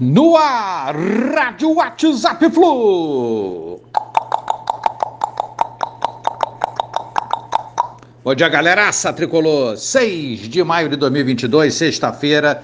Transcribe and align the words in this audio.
No 0.00 0.36
ar, 0.36 0.94
Rádio 0.94 1.74
WhatsApp 1.74 2.48
Flu. 2.50 3.80
Bom 8.22 8.32
dia, 8.32 8.48
galeraça 8.48 9.12
tricolor. 9.12 9.76
6 9.76 10.42
de 10.42 10.62
maio 10.62 10.88
de 10.88 10.94
2022, 10.94 11.74
sexta-feira. 11.74 12.62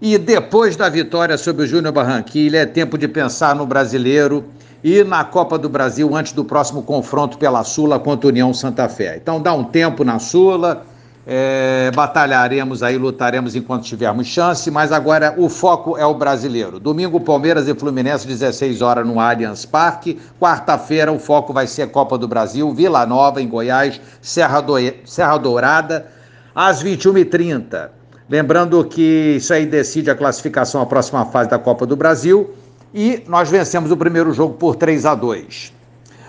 E 0.00 0.16
depois 0.16 0.76
da 0.76 0.88
vitória 0.88 1.36
sobre 1.36 1.64
o 1.64 1.66
Júnior 1.66 1.92
Barranquilla, 1.92 2.58
é 2.58 2.66
tempo 2.66 2.96
de 2.96 3.08
pensar 3.08 3.56
no 3.56 3.66
brasileiro 3.66 4.44
e 4.84 5.02
na 5.02 5.24
Copa 5.24 5.58
do 5.58 5.68
Brasil 5.68 6.14
antes 6.14 6.32
do 6.34 6.44
próximo 6.44 6.84
confronto 6.84 7.36
pela 7.36 7.64
Sula 7.64 7.98
contra 7.98 8.28
a 8.28 8.30
União 8.30 8.54
Santa 8.54 8.88
Fé. 8.88 9.16
Então 9.16 9.42
dá 9.42 9.52
um 9.52 9.64
tempo 9.64 10.04
na 10.04 10.20
Sula 10.20 10.86
é, 11.28 11.90
batalharemos 11.92 12.84
aí, 12.84 12.96
lutaremos 12.96 13.56
enquanto 13.56 13.82
tivermos 13.82 14.28
chance, 14.28 14.70
mas 14.70 14.92
agora 14.92 15.34
o 15.36 15.48
foco 15.48 15.98
é 15.98 16.06
o 16.06 16.14
brasileiro. 16.14 16.78
Domingo, 16.78 17.20
Palmeiras 17.20 17.66
e 17.66 17.74
Fluminense, 17.74 18.28
16 18.28 18.80
horas 18.80 19.04
no 19.04 19.18
Allianz 19.18 19.66
Parque. 19.66 20.20
Quarta-feira, 20.40 21.10
o 21.10 21.18
foco 21.18 21.52
vai 21.52 21.66
ser 21.66 21.90
Copa 21.90 22.16
do 22.16 22.28
Brasil, 22.28 22.72
Vila 22.72 23.04
Nova, 23.04 23.42
em 23.42 23.48
Goiás, 23.48 24.00
Serra, 24.20 24.60
do... 24.60 24.74
Serra 25.04 25.36
Dourada, 25.36 26.06
às 26.54 26.80
21h30. 26.84 27.88
Lembrando 28.30 28.84
que 28.84 29.34
isso 29.36 29.52
aí 29.52 29.66
decide 29.66 30.08
a 30.10 30.14
classificação 30.14 30.80
à 30.80 30.86
próxima 30.86 31.26
fase 31.26 31.50
da 31.50 31.58
Copa 31.58 31.84
do 31.84 31.96
Brasil. 31.96 32.54
E 32.94 33.24
nós 33.26 33.50
vencemos 33.50 33.90
o 33.90 33.96
primeiro 33.96 34.32
jogo 34.32 34.54
por 34.54 34.76
3 34.76 35.04
a 35.04 35.14
2 35.16 35.75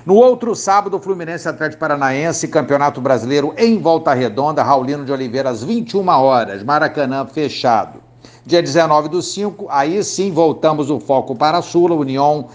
no 0.08 0.16
outro 0.16 0.56
sábado, 0.56 1.02
Fluminense 1.02 1.50
Atlético 1.50 1.82
Paranaense, 1.82 2.48
Campeonato 2.48 3.02
Brasileiro 3.02 3.54
em 3.58 3.78
Volta 3.78 4.14
Redonda, 4.14 4.64
Raulino 4.64 5.04
de 5.04 5.12
Oliveira, 5.12 5.50
às 5.50 5.62
21 5.62 6.08
horas, 6.08 6.64
Maracanã 6.64 7.26
fechado. 7.26 8.00
Dia 8.46 8.62
19 8.62 9.10
do 9.10 9.22
5, 9.22 9.68
aí 9.70 10.02
sim 10.06 10.32
voltamos 10.32 10.90
o 10.90 10.98
foco 10.98 11.36
para 11.36 11.58
a 11.58 11.62
Sula, 11.62 11.94
União 11.94 12.48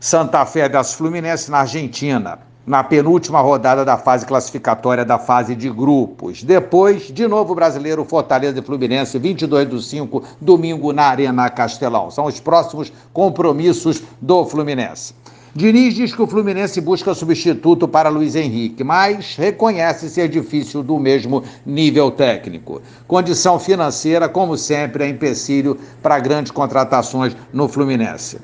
Santa 0.00 0.44
Fé 0.44 0.68
das 0.68 0.94
Fluminense 0.94 1.48
na 1.48 1.58
Argentina, 1.58 2.40
na 2.66 2.82
penúltima 2.82 3.40
rodada 3.40 3.84
da 3.84 3.96
fase 3.96 4.26
classificatória 4.26 5.04
da 5.04 5.16
fase 5.16 5.54
de 5.54 5.70
grupos. 5.70 6.42
Depois, 6.42 7.02
de 7.12 7.28
novo 7.28 7.54
brasileiro, 7.54 8.04
Fortaleza 8.04 8.58
e 8.58 8.62
Fluminense, 8.62 9.16
22 9.16 9.68
do 9.68 9.80
5, 9.80 10.24
domingo 10.40 10.92
na 10.92 11.04
Arena 11.04 11.48
Castelão. 11.50 12.10
São 12.10 12.24
os 12.24 12.40
próximos 12.40 12.92
compromissos 13.12 14.02
do 14.20 14.44
Fluminense. 14.44 15.14
Diniz 15.56 15.94
diz 15.94 16.14
que 16.14 16.20
o 16.20 16.26
Fluminense 16.26 16.82
busca 16.82 17.14
substituto 17.14 17.88
para 17.88 18.10
Luiz 18.10 18.36
Henrique, 18.36 18.84
mas 18.84 19.36
reconhece 19.36 20.10
ser 20.10 20.28
difícil 20.28 20.82
do 20.82 20.98
mesmo 20.98 21.42
nível 21.64 22.10
técnico. 22.10 22.82
Condição 23.08 23.58
financeira, 23.58 24.28
como 24.28 24.58
sempre, 24.58 25.04
é 25.04 25.08
empecilho 25.08 25.78
para 26.02 26.18
grandes 26.18 26.52
contratações 26.52 27.34
no 27.54 27.68
Fluminense. 27.68 28.38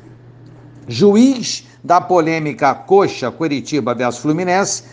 Juiz 0.89 1.69
da 1.85 2.01
polêmica 2.01 2.75
Coxa 2.75 3.31
Curitiba 3.31 3.95
versus 3.95 4.23
Fluminense 4.23 4.85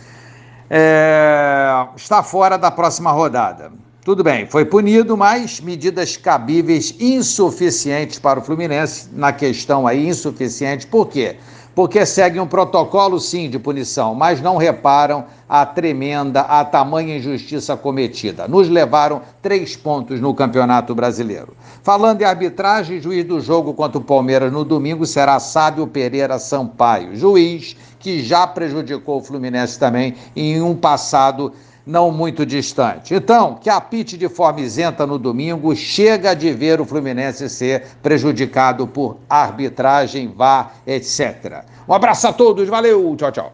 é, 0.69 1.87
está 1.95 2.21
fora 2.21 2.57
da 2.57 2.69
próxima 2.69 3.13
rodada. 3.13 3.71
Tudo 4.03 4.25
bem, 4.25 4.45
foi 4.45 4.65
punido, 4.65 5.15
mas 5.15 5.61
medidas 5.61 6.17
cabíveis 6.17 6.93
insuficientes 6.99 8.19
para 8.19 8.39
o 8.39 8.43
Fluminense 8.43 9.07
na 9.13 9.31
questão 9.31 9.87
aí 9.87 10.05
insuficiente. 10.05 10.85
Por 10.85 11.07
quê? 11.07 11.37
Porque 11.73 12.05
seguem 12.05 12.41
um 12.41 12.47
protocolo, 12.47 13.19
sim, 13.19 13.49
de 13.49 13.57
punição, 13.57 14.13
mas 14.13 14.41
não 14.41 14.57
reparam 14.57 15.25
a 15.47 15.65
tremenda, 15.65 16.41
a 16.41 16.65
tamanha 16.65 17.17
injustiça 17.17 17.77
cometida. 17.77 18.47
Nos 18.47 18.67
levaram 18.67 19.21
três 19.41 19.75
pontos 19.75 20.19
no 20.19 20.33
Campeonato 20.33 20.93
Brasileiro. 20.93 21.55
Falando 21.81 22.21
em 22.21 22.25
arbitragem, 22.25 23.01
juiz 23.01 23.25
do 23.25 23.39
jogo 23.39 23.73
contra 23.73 23.97
o 23.97 24.03
Palmeiras 24.03 24.51
no 24.51 24.65
domingo 24.65 25.05
será 25.05 25.39
Sábio 25.39 25.87
Pereira 25.87 26.37
Sampaio, 26.37 27.15
juiz 27.15 27.75
que 27.99 28.23
já 28.23 28.47
prejudicou 28.47 29.19
o 29.19 29.23
Fluminense 29.23 29.77
também 29.77 30.15
em 30.35 30.61
um 30.61 30.75
passado 30.75 31.53
não 31.89 32.11
muito 32.11 32.45
distante. 32.45 33.15
Então, 33.15 33.55
que 33.55 33.67
apite 33.67 34.15
de 34.15 34.29
forma 34.29 34.61
isenta 34.61 35.07
no 35.07 35.17
domingo, 35.17 35.75
chega 35.75 36.35
de 36.35 36.53
ver 36.53 36.79
o 36.79 36.85
Fluminense 36.85 37.49
ser 37.49 37.87
prejudicado 38.03 38.85
por 38.85 39.17
arbitragem, 39.27 40.31
vá, 40.35 40.71
etc. 40.85 41.63
Um 41.87 41.93
abraço 41.93 42.27
a 42.27 42.33
todos, 42.33 42.69
valeu, 42.69 43.15
tchau, 43.17 43.31
tchau. 43.31 43.53